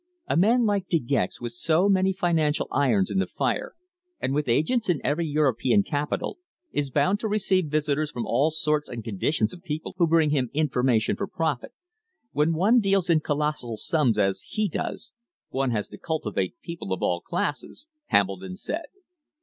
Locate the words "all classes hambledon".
17.03-18.55